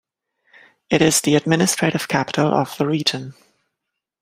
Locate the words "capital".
2.07-2.47